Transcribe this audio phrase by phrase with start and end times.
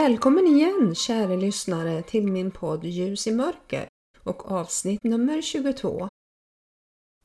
[0.00, 3.88] Välkommen igen kära lyssnare till min podd Ljus i mörker
[4.18, 6.08] och avsnitt nummer 22.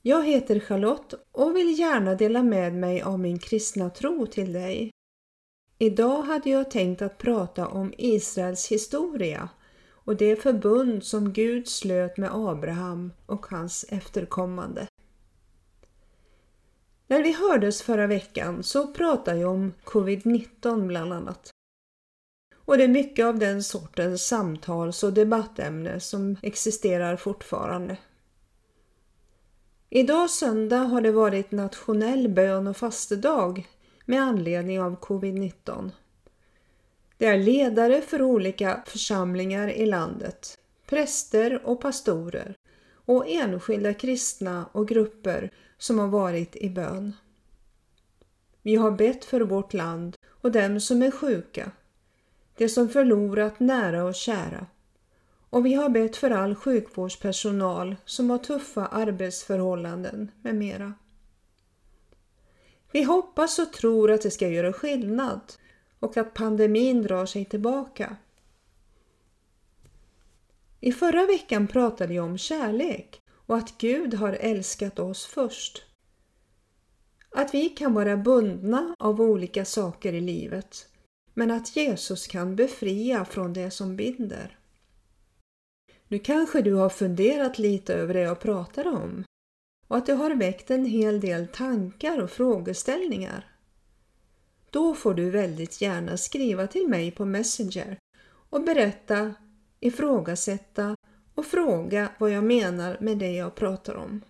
[0.02, 4.92] Jag heter Charlotte och vill gärna dela med mig av min kristna tro till dig.
[5.78, 9.50] Idag hade jag tänkt att prata om Israels historia
[9.90, 14.88] och det förbund som Gud slöt med Abraham och hans efterkommande.
[17.08, 21.55] När vi hördes förra veckan så pratade jag om covid-19 bland annat.
[22.66, 27.98] Och det är mycket av den sortens samtals och debattämne som existerar fortfarande.
[29.90, 33.68] Idag söndag har det varit nationell bön och fastedag
[34.06, 35.92] med anledning av covid-19.
[37.18, 42.56] Det är ledare för olika församlingar i landet, präster och pastorer
[43.06, 47.14] och enskilda kristna och grupper som har varit i bön.
[48.62, 51.72] Vi har bett för vårt land och dem som är sjuka,
[52.58, 54.68] de som förlorat nära och kära.
[55.50, 60.94] Och vi har bett för all sjukvårdspersonal som har tuffa arbetsförhållanden med mera.
[62.92, 65.42] Vi hoppas och tror att det ska göra skillnad
[66.00, 68.18] och att pandemin drar sig tillbaka.
[70.80, 75.86] I förra veckan pratade jag om kärlek och att Gud har älskat oss först.
[77.30, 80.88] Att vi kan vara bundna av olika saker i livet
[81.38, 84.60] men att Jesus kan befria från det som binder.
[86.08, 89.24] Nu kanske du har funderat lite över det jag pratar om
[89.88, 93.48] och att det har väckt en hel del tankar och frågeställningar.
[94.70, 97.98] Då får du väldigt gärna skriva till mig på Messenger
[98.50, 99.34] och berätta,
[99.80, 100.96] ifrågasätta
[101.36, 104.22] och fråga vad jag menar med det jag pratar om.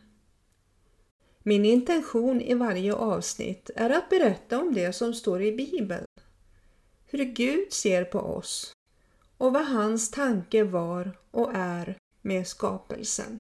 [1.44, 6.05] Min intention i varje avsnitt är att berätta om det som står i Bibeln.
[7.08, 8.72] Hur Gud ser på oss
[9.38, 13.38] och vad hans tanke var och är med skapelsen.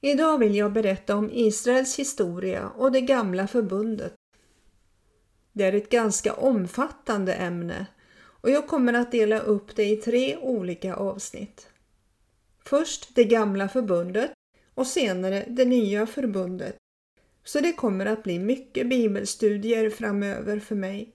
[0.00, 4.14] Idag vill jag berätta om Israels historia och det gamla förbundet.
[5.52, 7.86] Det är ett ganska omfattande ämne
[8.44, 11.68] och jag kommer att dela upp det i tre olika avsnitt.
[12.64, 14.32] Först det gamla förbundet
[14.74, 16.76] och senare det nya förbundet.
[17.44, 21.14] Så det kommer att bli mycket bibelstudier framöver för mig.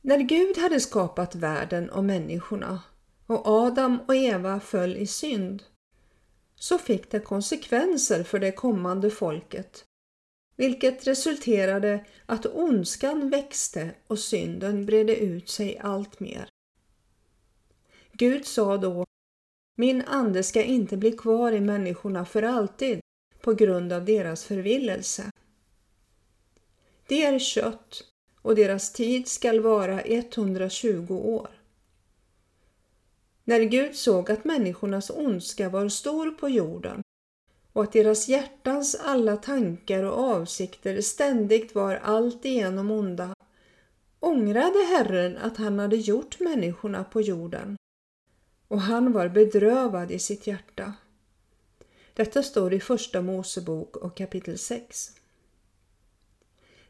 [0.00, 2.82] När Gud hade skapat världen och människorna
[3.26, 5.62] och Adam och Eva föll i synd
[6.54, 9.84] så fick det konsekvenser för det kommande folket,
[10.56, 16.48] vilket resulterade att ondskan växte och synden bredde ut sig allt mer.
[18.12, 19.06] Gud sa då,
[19.76, 23.00] min ande ska inte bli kvar i människorna för alltid
[23.40, 25.30] på grund av deras förvillelse.
[27.06, 28.04] Det är kött
[28.42, 31.48] och deras tid skall vara 120 år.
[33.44, 37.02] När Gud såg att människornas ondska var stor på jorden
[37.76, 43.34] och att deras hjärtans alla tankar och avsikter ständigt var alltigenom onda
[44.20, 47.76] ångrade Herren att han hade gjort människorna på jorden
[48.68, 50.92] och han var bedrövad i sitt hjärta.
[52.14, 55.10] Detta står i Första Mosebok och kapitel 6.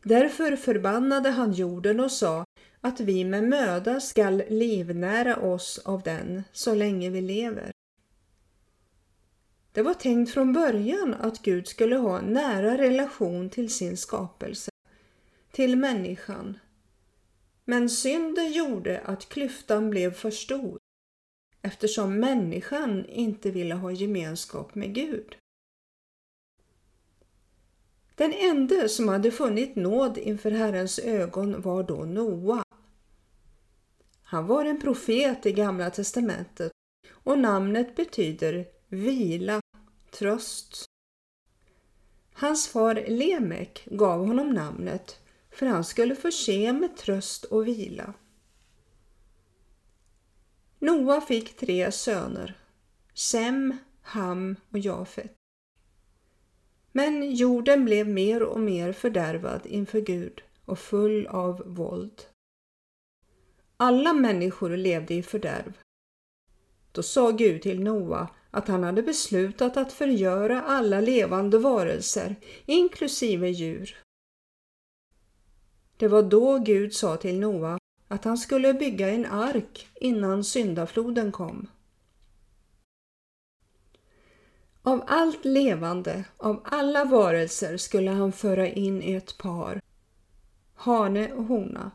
[0.03, 2.45] Därför förbannade han jorden och sa
[2.81, 7.76] att vi med möda skall livnära oss av den så länge vi lever.
[9.77, 14.71] Det var tänkt från början att Gud skulle ha en nära relation till sin skapelse,
[15.53, 16.59] till människan.
[17.65, 20.79] Men synden gjorde att klyftan blev för stor
[21.63, 25.37] eftersom människan inte ville ha gemenskap med Gud.
[28.15, 32.63] Den ende som hade funnit nåd inför Herrens ögon var då Noa.
[34.23, 36.73] Han var en profet i Gamla testamentet
[37.11, 39.61] och namnet betyder vila,
[40.11, 40.85] tröst.
[42.33, 48.15] Hans far Lemek gav honom namnet för han skulle förse med tröst och vila.
[50.79, 52.59] Noa fick tre söner,
[53.15, 55.33] Sem, Ham och Jafet.
[56.93, 62.23] Men jorden blev mer och mer fördärvad inför Gud och full av våld.
[63.77, 65.79] Alla människor levde i fördärv.
[66.97, 73.49] Då sa Gud till Noa att han hade beslutat att förgöra alla levande varelser, inklusive
[73.49, 73.97] djur.
[75.97, 77.79] Det var då Gud sa till Noa
[78.09, 81.67] att han skulle bygga en ark innan syndafloden kom.
[84.83, 89.81] Av allt levande, av alla varelser skulle han föra in ett par,
[90.75, 91.91] hane och hona,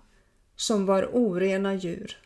[0.56, 2.18] som var orena djur,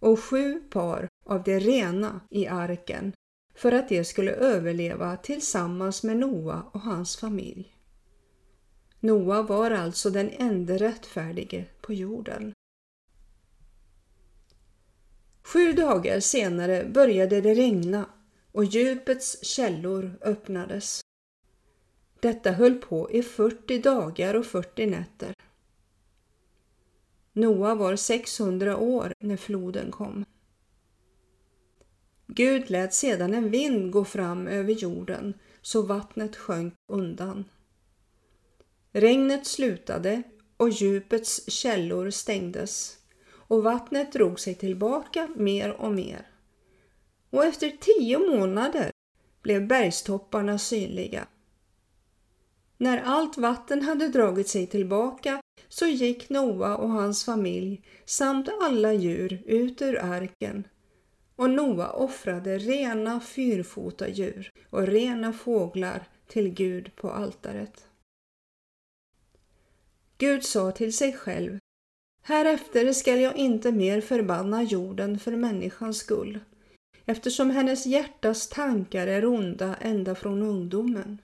[0.00, 3.12] och sju par av det rena i arken
[3.54, 7.76] för att de skulle överleva tillsammans med Noa och hans familj.
[9.00, 12.52] Noa var alltså den enda rättfärdige på jorden.
[15.42, 18.06] Sju dagar senare började det regna
[18.52, 21.00] och djupets källor öppnades.
[22.20, 25.34] Detta höll på i 40 dagar och 40 nätter.
[27.32, 30.24] Noa var 600 år när floden kom.
[32.34, 37.44] Gud lät sedan en vind gå fram över jorden så vattnet sjönk undan.
[38.92, 40.22] Regnet slutade
[40.56, 42.96] och djupets källor stängdes
[43.32, 46.26] och vattnet drog sig tillbaka mer och mer.
[47.30, 48.90] Och efter tio månader
[49.42, 51.26] blev bergstopparna synliga.
[52.76, 58.92] När allt vatten hade dragit sig tillbaka så gick Noa och hans familj samt alla
[58.92, 60.64] djur ut ur arken
[61.40, 67.84] och Noa offrade rena fyrfota djur och rena fåglar till Gud på altaret.
[70.18, 71.58] Gud sa till sig själv
[72.22, 76.38] Härefter skall jag inte mer förbanna jorden för människans skull,
[77.04, 81.18] eftersom hennes hjärtas tankar är onda ända från ungdomen.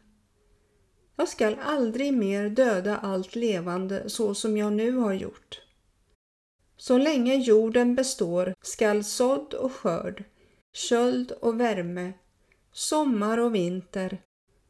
[1.17, 5.66] Jag skall aldrig mer döda allt levande så som jag nu har gjort.
[6.77, 10.25] Så länge jorden består skall sådd och skörd,
[10.73, 12.13] köld och värme,
[12.73, 14.23] sommar och vinter,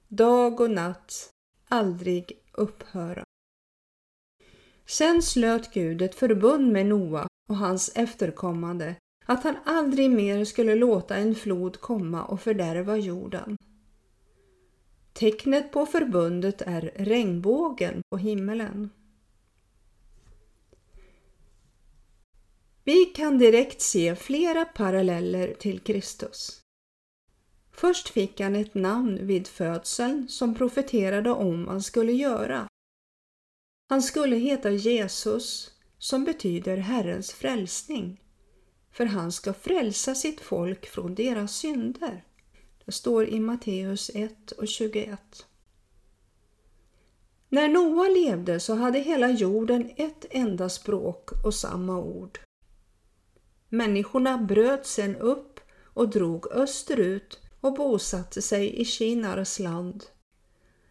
[0.08, 1.31] dag och natt
[1.69, 3.25] aldrig upphöra.
[4.87, 10.75] Sen slöt Gud ett förbund med Noa och hans efterkommande att han aldrig mer skulle
[10.75, 13.56] låta en flod komma och fördärva jorden.
[15.12, 18.91] Tecknet på förbundet är regnbågen på himmelen.
[22.87, 26.61] Vi kan direkt se flera paralleller till Kristus.
[27.73, 32.69] Först fick han ett namn vid födseln som profeterade om vad han skulle göra.
[33.88, 38.21] Han skulle heta Jesus som betyder Herrens frälsning.
[38.91, 42.25] För han ska frälsa sitt folk från deras synder.
[42.85, 45.47] Det står i Matteus 1 och 21.
[47.49, 52.46] När Noa levde så hade hela jorden ett enda språk och samma ord.
[53.69, 60.05] Människorna bröt sen upp och drog österut och bosatte sig i Kinars land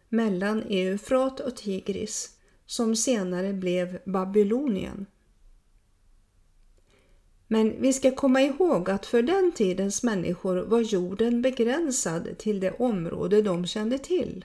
[0.08, 2.36] mellan Eufrat och Tigris
[2.66, 5.06] som senare blev Babylonien.
[7.48, 12.72] Men vi ska komma ihåg att för den tidens människor var jorden begränsad till det
[12.72, 14.44] område de kände till.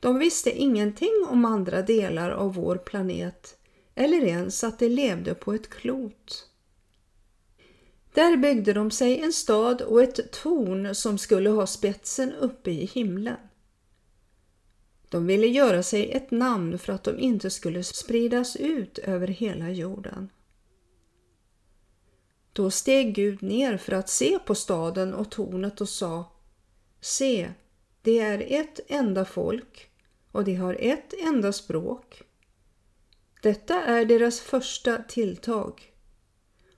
[0.00, 3.58] De visste ingenting om andra delar av vår planet
[3.94, 6.50] eller ens att de levde på ett klot.
[8.14, 12.84] Där byggde de sig en stad och ett torn som skulle ha spetsen uppe i
[12.84, 13.36] himlen.
[15.08, 19.70] De ville göra sig ett namn för att de inte skulle spridas ut över hela
[19.70, 20.30] jorden.
[22.52, 26.32] Då steg Gud ner för att se på staden och tornet och sa
[27.00, 27.50] Se,
[28.02, 29.90] det är ett enda folk
[30.32, 32.22] och de har ett enda språk.
[33.42, 35.93] Detta är deras första tilltag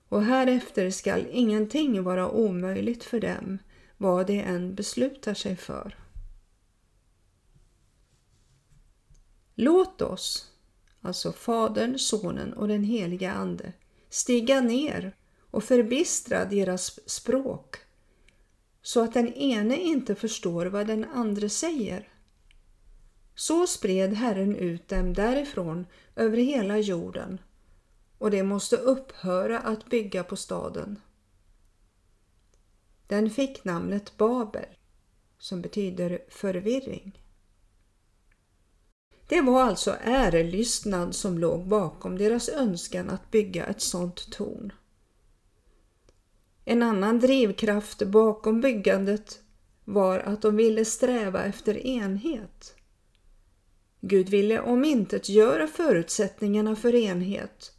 [0.09, 3.57] och härefter skall ingenting vara omöjligt för dem,
[3.97, 5.97] vad de än beslutar sig för.
[9.55, 10.51] Låt oss,
[11.01, 13.73] alltså Fadern, Sonen och den heliga Ande,
[14.09, 15.15] stiga ner
[15.51, 17.77] och förbistra deras språk
[18.81, 22.09] så att den ene inte förstår vad den andre säger.
[23.35, 25.85] Så spred Herren ut dem därifrån
[26.15, 27.39] över hela jorden
[28.17, 30.99] och de måste upphöra att bygga på staden.
[33.07, 34.65] Den fick namnet Babel
[35.39, 37.21] som betyder förvirring.
[39.27, 44.73] Det var alltså ärelystnad som låg bakom deras önskan att bygga ett sådant torn.
[46.65, 49.39] En annan drivkraft bakom byggandet
[49.85, 52.75] var att de ville sträva efter enhet.
[54.01, 57.76] Gud ville om inte göra förutsättningarna för enhet.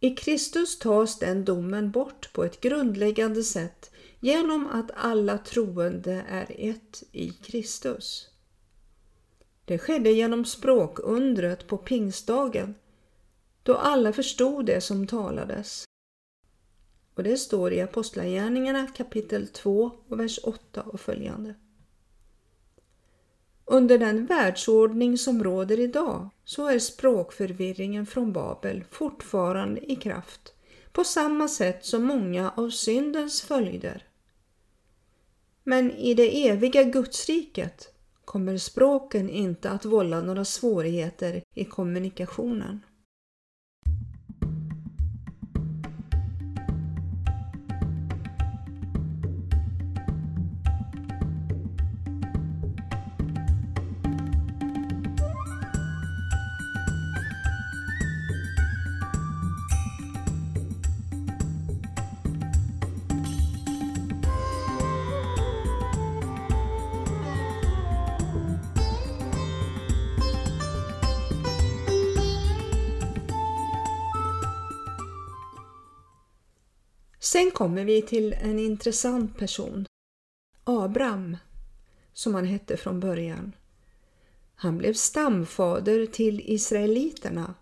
[0.00, 3.90] I Kristus tas den domen bort på ett grundläggande sätt
[4.20, 8.28] genom att alla troende är ett i Kristus.
[9.64, 12.74] Det skedde genom språkundret på pingstdagen
[13.62, 15.84] då alla förstod det som talades.
[17.14, 21.54] Och det står i Apostlagärningarna kapitel 2 och vers 8 och följande.
[23.72, 30.54] Under den världsordning som råder idag så är språkförvirringen från Babel fortfarande i kraft
[30.92, 34.06] på samma sätt som många av syndens följder.
[35.64, 42.80] Men i det eviga Gudsriket kommer språken inte att vålla några svårigheter i kommunikationen.
[77.40, 79.86] Sen kommer vi till en intressant person.
[80.64, 81.36] Abram,
[82.12, 83.52] som han hette från början.
[84.54, 87.54] Han blev stamfader till israeliterna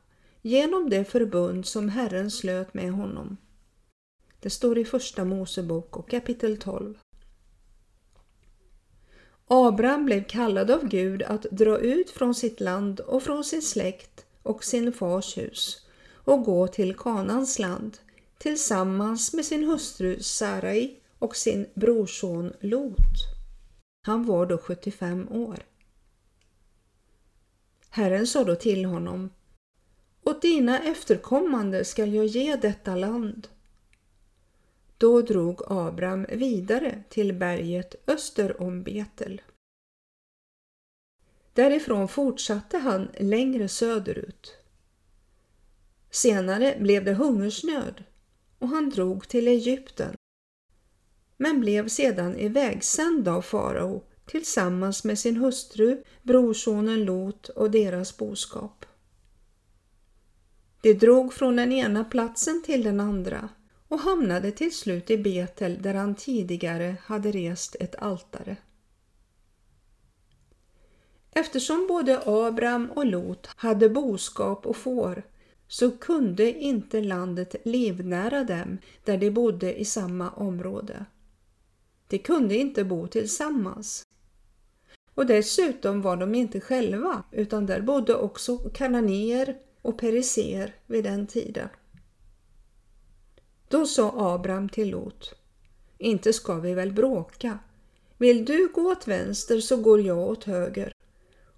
[0.43, 3.37] genom det förbund som Herren slöt med honom.
[4.41, 6.99] Det står i Första Mosebok och kapitel 12.
[9.47, 14.27] Abram blev kallad av Gud att dra ut från sitt land och från sin släkt
[14.43, 17.99] och sin fars hus och gå till Kanans land
[18.39, 22.97] tillsammans med sin hustru Sarai och sin brorson Lot.
[24.07, 25.59] Han var då 75 år.
[27.91, 29.31] Herren sa då till honom
[30.23, 33.49] Åt dina efterkommande skall jag ge detta land.
[34.99, 39.43] Då drog Abram vidare till berget öster om Betel.
[41.53, 44.57] Därifrån fortsatte han längre söderut.
[46.11, 48.05] Senare blev det hungersnöd
[48.59, 50.15] och han drog till Egypten
[51.39, 58.87] men blev sedan ivägsänd av farao tillsammans med sin hustru, brorsonen Lot och deras boskap.
[60.81, 63.49] De drog från den ena platsen till den andra
[63.89, 68.57] och hamnade till slut i Betel där han tidigare hade rest ett altare.
[71.31, 75.23] Eftersom både Abram och Lot hade boskap och får
[75.69, 81.05] så kunde inte landet livnära dem där de bodde i samma område.
[82.09, 84.03] De kunde inte bo tillsammans.
[85.15, 91.27] Och dessutom var de inte själva utan där bodde också kananéer och periser vid den
[91.27, 91.69] tiden.
[93.69, 95.35] Då sa Abraham till Lot,
[95.99, 97.59] inte ska vi väl bråka.
[98.19, 100.93] Vill du gå åt vänster så går jag åt höger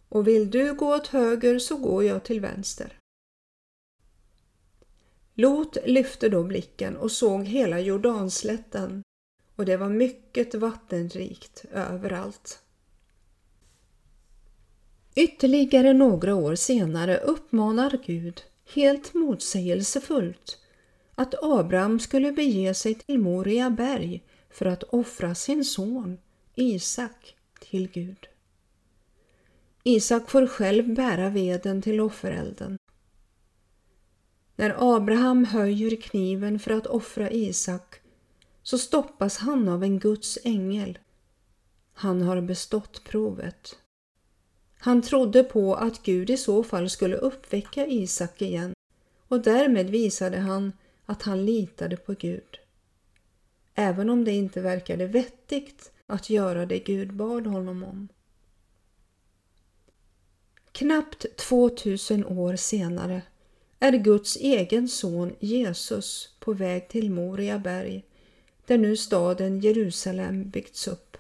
[0.09, 3.00] och vill du gå åt höger så går jag till vänster.
[5.35, 9.03] Lot lyfte då blicken och såg hela Jordanslätten
[9.57, 12.63] och det var mycket vattenrikt överallt.
[15.15, 18.43] Ytterligare några år senare uppmanar Gud
[18.75, 20.59] helt motsägelsefullt
[21.15, 26.19] att Abraham skulle bege sig till Moria berg för att offra sin son
[26.55, 28.29] Isak till Gud.
[29.85, 32.79] Isak får själv bära veden till offerelden
[34.61, 38.01] när Abraham höjer kniven för att offra Isak
[38.63, 40.99] så stoppas han av en Guds ängel.
[41.93, 43.79] Han har bestått provet.
[44.79, 48.75] Han trodde på att Gud i så fall skulle uppväcka Isak igen
[49.29, 50.73] och därmed visade han
[51.07, 52.59] att han litade på Gud.
[53.75, 58.09] Även om det inte verkade vettigt att göra det Gud bad honom om.
[60.73, 63.23] Knappt 2000 år senare
[63.81, 68.05] är Guds egen son Jesus på väg till Moria berg,
[68.67, 71.17] där nu staden Jerusalem byggts upp.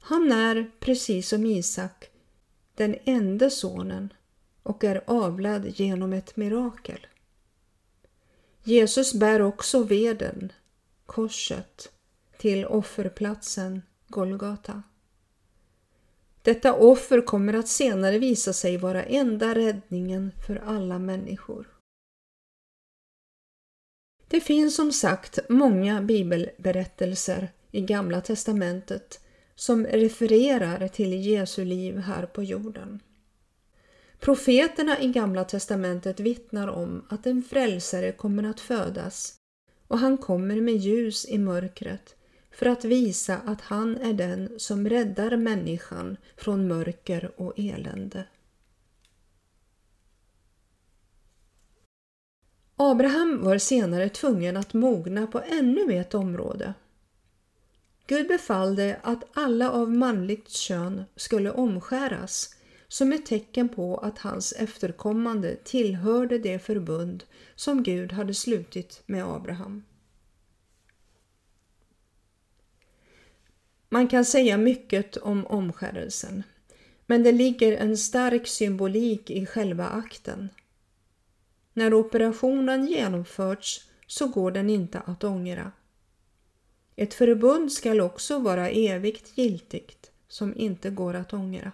[0.00, 2.10] Han är, precis som Isak,
[2.74, 4.12] den enda sonen
[4.62, 7.06] och är avlad genom ett mirakel.
[8.62, 10.52] Jesus bär också veden,
[11.06, 11.92] korset,
[12.38, 14.82] till offerplatsen Golgata.
[16.42, 21.68] Detta offer kommer att senare visa sig vara enda räddningen för alla människor.
[24.28, 29.20] Det finns som sagt många bibelberättelser i Gamla testamentet
[29.54, 33.00] som refererar till Jesu liv här på jorden.
[34.20, 39.34] Profeterna i Gamla testamentet vittnar om att en frälsare kommer att födas
[39.88, 42.16] och han kommer med ljus i mörkret
[42.52, 48.24] för att visa att han är den som räddar människan från mörker och elände.
[52.76, 56.74] Abraham var senare tvungen att mogna på ännu ett område.
[58.06, 62.54] Gud befallde att alla av manligt kön skulle omskäras
[62.88, 69.24] som ett tecken på att hans efterkommande tillhörde det förbund som Gud hade slutit med
[69.24, 69.82] Abraham.
[73.92, 76.42] Man kan säga mycket om omskärelsen,
[77.06, 80.48] men det ligger en stark symbolik i själva akten.
[81.72, 85.72] När operationen genomförts så går den inte att ångra.
[86.96, 91.72] Ett förbund skall också vara evigt giltigt som inte går att ångra.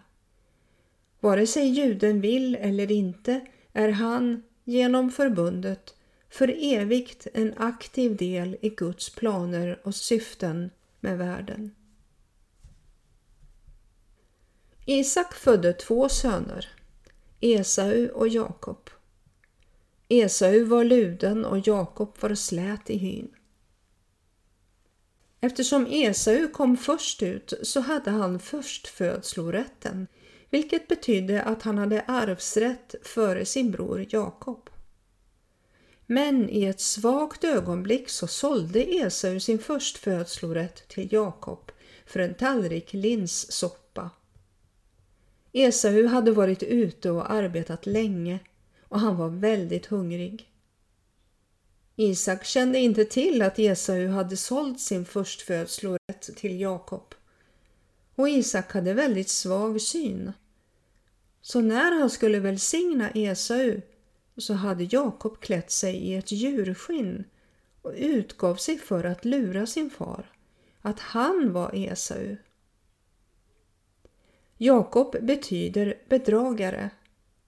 [1.20, 3.40] Vare sig juden vill eller inte
[3.72, 5.94] är han genom förbundet
[6.30, 10.70] för evigt en aktiv del i Guds planer och syften
[11.00, 11.70] med världen.
[14.90, 16.68] Isak födde två söner,
[17.40, 18.90] Esau och Jakob.
[20.09, 23.30] Esau var luden och Jakob var slät i hyn.
[25.40, 30.07] Eftersom Esau kom först ut så hade han förstfödslorätten,
[30.50, 34.71] vilket betydde att han hade arvsrätt före sin bror Jakob.
[36.07, 41.73] Men i ett svagt ögonblick så sålde Esau sin förstfödslorätt till Jakob
[42.07, 43.88] för en tallrik linssoppa.
[45.52, 48.38] Esau hade varit ute och arbetat länge
[48.88, 50.48] och han var väldigt hungrig.
[51.96, 57.14] Isak kände inte till att Esau hade sålt sin förstfödslorätt till Jakob.
[58.14, 60.32] Och Isak hade väldigt svag syn.
[61.40, 63.80] Så när han skulle välsigna Esau
[64.36, 67.24] så hade Jakob klätt sig i ett djurskinn
[67.82, 70.32] och utgav sig för att lura sin far,
[70.80, 72.36] att han var Esau.
[74.58, 76.90] Jakob betyder bedragare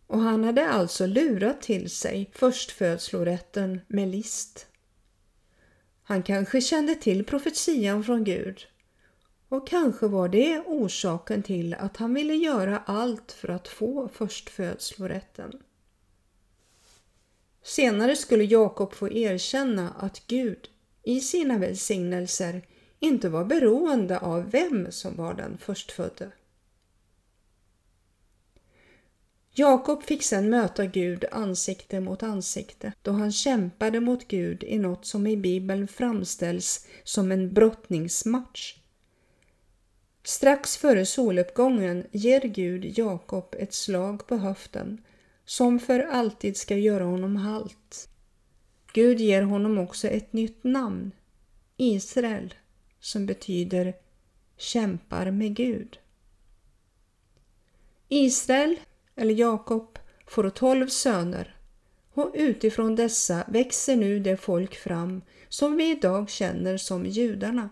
[0.06, 4.66] och han hade alltså lurat till sig förstfödslorätten med list.
[6.02, 8.66] Han kanske kände till profetian från Gud
[9.48, 15.52] och kanske var det orsaken till att han ville göra allt för att få förstfödslorätten.
[17.62, 20.68] Senare skulle Jakob få erkänna att Gud
[21.02, 22.66] i sina välsignelser
[22.98, 26.30] inte var beroende av vem som var den förstfödde.
[29.52, 35.06] Jakob fick sedan möta Gud ansikte mot ansikte då han kämpade mot Gud i något
[35.06, 38.76] som i Bibeln framställs som en brottningsmatch.
[40.22, 45.02] Strax före soluppgången ger Gud Jakob ett slag på höften
[45.44, 48.08] som för alltid ska göra honom halt.
[48.92, 51.12] Gud ger honom också ett nytt namn,
[51.76, 52.54] Israel,
[53.00, 53.94] som betyder
[54.56, 55.98] kämpar med Gud.
[58.08, 58.76] Israel
[59.16, 61.56] eller Jakob, får tolv söner
[62.14, 67.68] och utifrån dessa växer nu det folk fram som vi idag känner som judarna.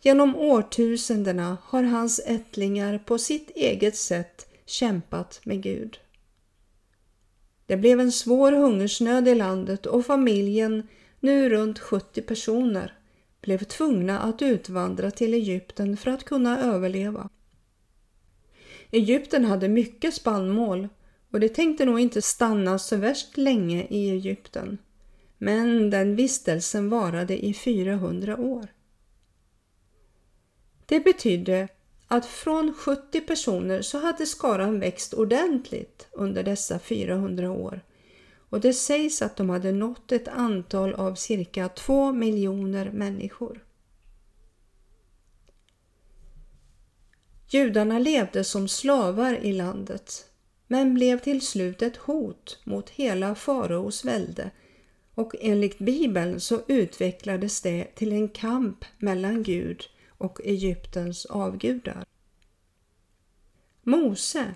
[0.00, 5.98] Genom årtusendena har hans ättlingar på sitt eget sätt kämpat med Gud.
[7.66, 10.88] Det blev en svår hungersnöd i landet och familjen,
[11.20, 12.98] nu runt 70 personer,
[13.40, 17.28] blev tvungna att utvandra till Egypten för att kunna överleva.
[18.90, 20.88] Egypten hade mycket spannmål
[21.32, 24.78] och det tänkte nog inte stanna så värst länge i Egypten.
[25.38, 28.66] Men den vistelsen varade i 400 år.
[30.86, 31.68] Det betydde
[32.08, 37.80] att från 70 personer så hade skaran växt ordentligt under dessa 400 år
[38.50, 43.64] och det sägs att de hade nått ett antal av cirka 2 miljoner människor.
[47.50, 50.30] Judarna levde som slavar i landet
[50.66, 54.50] men blev till slut ett hot mot hela faraos välde
[55.14, 62.04] och enligt bibeln så utvecklades det till en kamp mellan Gud och Egyptens avgudar.
[63.82, 64.54] Mose,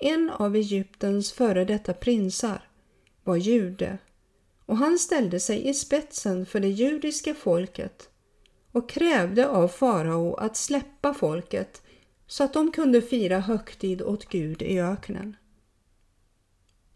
[0.00, 2.68] en av Egyptens före detta prinsar,
[3.24, 3.98] var jude
[4.66, 8.08] och han ställde sig i spetsen för det judiska folket
[8.72, 11.82] och krävde av farao att släppa folket
[12.32, 15.36] så att de kunde fira högtid åt Gud i öknen.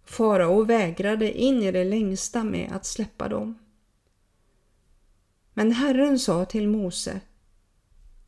[0.05, 3.59] Farao vägrade in i det längsta med att släppa dem.
[5.55, 7.21] Men Herren sa till Mose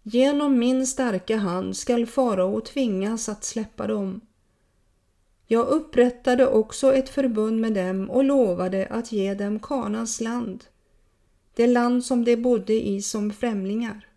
[0.03, 4.21] Genom min starka hand skall farao tvingas att släppa dem.
[5.47, 10.64] Jag upprättade också ett förbund med dem och lovade att ge dem Kanas land,
[11.55, 14.08] det land som de bodde i som främlingar.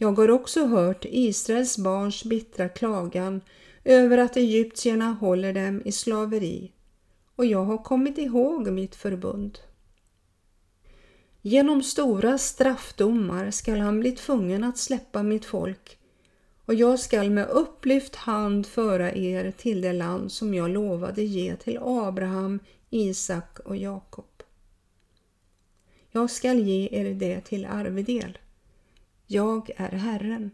[0.00, 3.40] Jag har också hört Israels barns bittra klagan
[3.84, 6.72] över att egyptierna håller dem i slaveri
[7.36, 9.58] och jag har kommit ihåg mitt förbund.
[11.42, 15.98] Genom stora straffdomar skall han bli tvungen att släppa mitt folk
[16.64, 21.56] och jag skall med upplyft hand föra er till det land som jag lovade ge
[21.56, 24.42] till Abraham, Isak och Jakob.
[26.10, 28.38] Jag skall ge er det till arvedel.
[29.30, 30.50] Jag är Herren.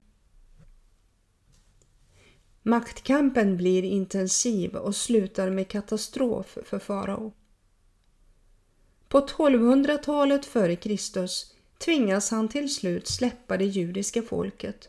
[2.63, 7.33] Maktkampen blir intensiv och slutar med katastrof för farao.
[9.09, 11.27] På 1200-talet f.Kr.
[11.85, 14.89] tvingas han till slut släppa det judiska folket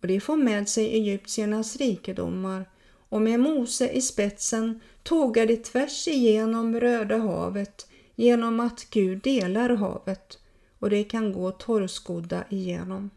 [0.00, 2.70] och det får med sig egyptiernas rikedomar
[3.08, 9.70] och med Mose i spetsen tågar det tvärs igenom Röda havet genom att Gud delar
[9.70, 10.38] havet
[10.78, 13.10] och det kan gå torrskodda igenom.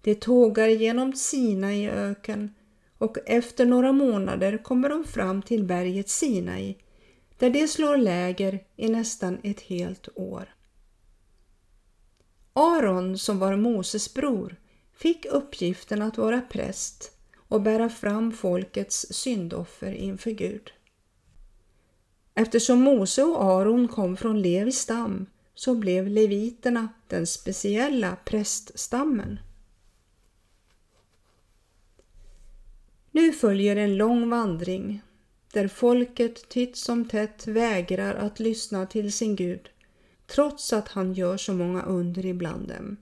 [0.00, 2.54] Det tågar genom Sinai öken
[2.98, 6.76] och efter några månader kommer de fram till berget Sinai
[7.38, 10.54] där de slår läger i nästan ett helt år.
[12.52, 14.56] Aron, som var Moses bror,
[14.92, 20.72] fick uppgiften att vara präst och bära fram folkets syndoffer inför Gud.
[22.34, 29.40] Eftersom Mose och Aron kom från Levis stam så blev leviterna den speciella präststammen.
[33.10, 35.02] Nu följer en lång vandring
[35.52, 39.70] där folket titt som tätt vägrar att lyssna till sin Gud
[40.26, 42.96] trots att han gör så många under ibland dem.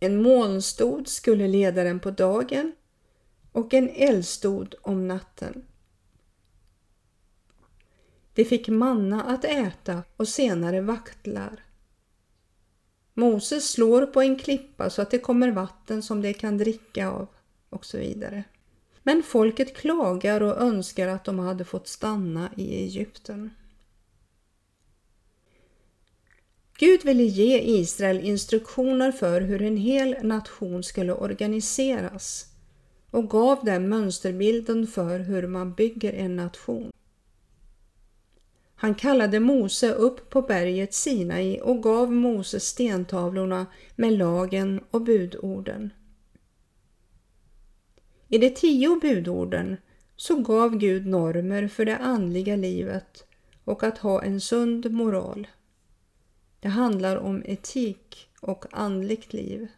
[0.00, 2.72] En molnstod skulle leda den på dagen
[3.52, 5.64] och en eldstod om natten.
[8.34, 11.64] De fick manna att äta och senare vaktlar.
[13.14, 17.28] Moses slår på en klippa så att det kommer vatten som de kan dricka av
[17.70, 18.44] och så vidare.
[19.02, 23.50] Men folket klagar och önskar att de hade fått stanna i Egypten.
[26.78, 32.46] Gud ville ge Israel instruktioner för hur en hel nation skulle organiseras
[33.10, 36.92] och gav dem mönsterbilden för hur man bygger en nation.
[38.82, 43.66] Han kallade Mose upp på berget Sinai och gav Mose stentavlorna
[43.96, 45.90] med lagen och budorden.
[48.28, 49.76] I de tio budorden
[50.16, 53.26] så gav Gud normer för det andliga livet
[53.64, 55.46] och att ha en sund moral.
[56.60, 59.68] Det handlar om etik och andligt liv.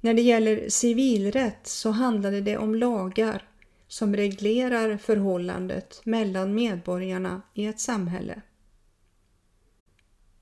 [0.00, 3.45] När det gäller civilrätt så handlade det om lagar
[3.88, 8.42] som reglerar förhållandet mellan medborgarna i ett samhälle.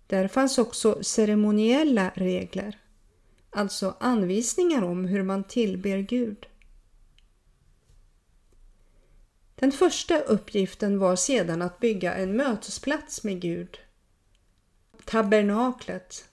[0.07, 2.79] Där fanns också ceremoniella regler,
[3.51, 6.47] alltså anvisningar om hur man tillber Gud.
[9.55, 13.79] Den första uppgiften var sedan att bygga en mötesplats med Gud.
[15.05, 16.25] Tabernaklet.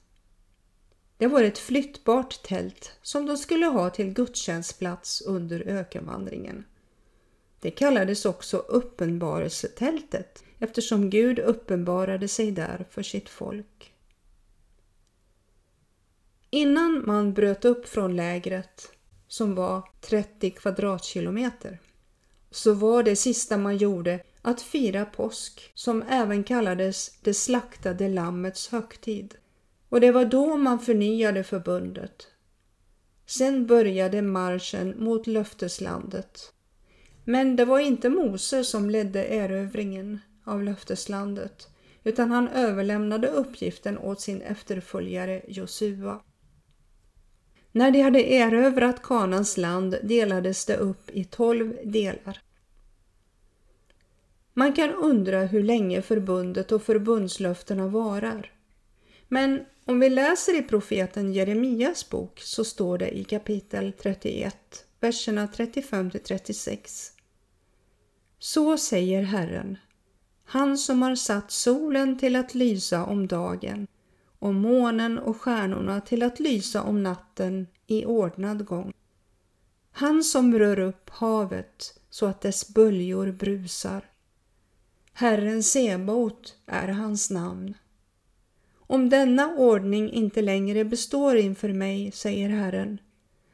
[1.17, 6.65] Det var ett flyttbart tält som de skulle ha till gudstjänstplats under ökenvandringen.
[7.61, 13.93] Det kallades också uppenbarelsetältet eftersom Gud uppenbarade sig där för sitt folk.
[16.49, 18.91] Innan man bröt upp från lägret,
[19.27, 21.79] som var 30 kvadratkilometer,
[22.51, 28.67] så var det sista man gjorde att fira påsk som även kallades det slaktade lammets
[28.67, 29.35] högtid.
[29.89, 32.27] Och det var då man förnyade förbundet.
[33.25, 36.53] Sen började marschen mot löfteslandet
[37.25, 41.67] men det var inte Mose som ledde erövringen av löfteslandet
[42.03, 46.21] utan han överlämnade uppgiften åt sin efterföljare Josua.
[47.71, 52.41] När de hade erövrat Kanans land delades det upp i tolv delar.
[54.53, 58.51] Man kan undra hur länge förbundet och förbundslöftena varar.
[59.27, 65.47] Men om vi läser i profeten Jeremias bok så står det i kapitel 31, verserna
[65.47, 67.11] 35 36.
[68.39, 69.77] Så säger Herren,
[70.43, 73.87] han som har satt solen till att lysa om dagen
[74.39, 78.93] och månen och stjärnorna till att lysa om natten i ordnad gång.
[79.91, 84.05] Han som rör upp havet så att dess böljor brusar.
[85.13, 87.73] Herren sebot är hans namn.
[88.75, 92.97] Om denna ordning inte längre består inför mig, säger Herren,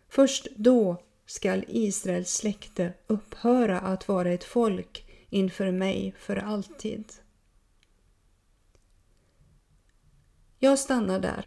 [0.09, 7.13] först då skall Israels släkte upphöra att vara ett folk inför mig för alltid.
[10.59, 11.45] Jag stannar där.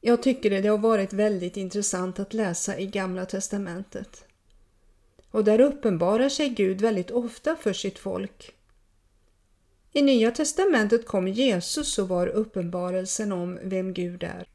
[0.00, 4.24] Jag tycker det har varit väldigt intressant att läsa i Gamla testamentet.
[5.30, 8.54] och där uppenbarar sig Gud väldigt ofta för sitt folk.
[9.92, 14.48] I Nya testamentet kom Jesus och var uppenbarelsen om vem Gud är.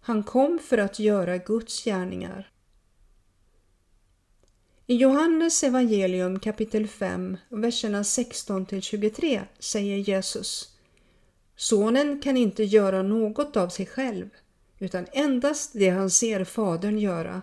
[0.00, 2.52] Han kom för att göra Guds gärningar.
[4.92, 10.76] I Johannes evangelium kapitel 5, verserna 16 till 23 säger Jesus
[11.56, 14.28] Sonen kan inte göra något av sig själv,
[14.78, 17.42] utan endast det han ser Fadern göra.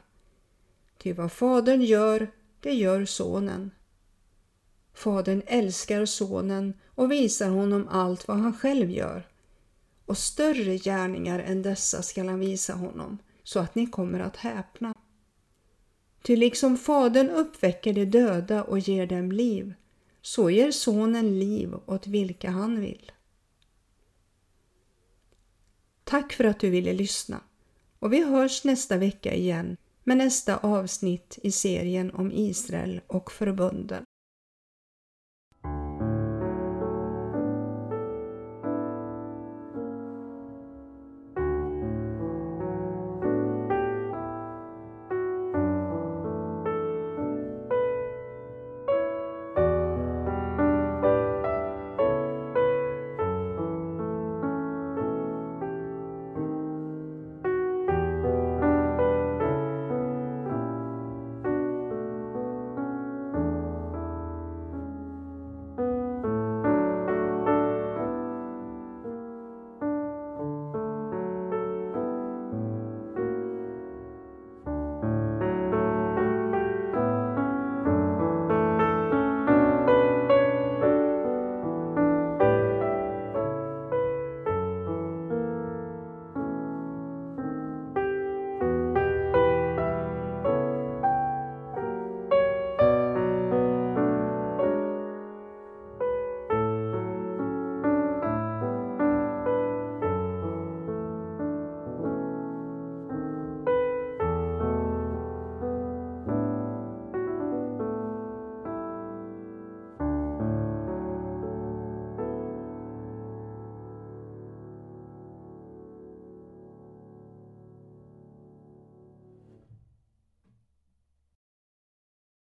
[0.97, 3.71] Ty vad Fadern gör, det gör Sonen.
[4.93, 9.27] Fadern älskar Sonen och visar honom allt vad han själv gör.
[10.05, 14.93] Och större gärningar än dessa skall han visa honom, så att ni kommer att häpna.
[16.21, 19.73] Ty liksom Fadern uppväcker de döda och ger dem liv,
[20.21, 23.12] så ger Sonen liv åt vilka han vill.
[26.03, 27.41] Tack för att du ville lyssna
[27.99, 34.03] och vi hörs nästa vecka igen med nästa avsnitt i serien om Israel och förbunden.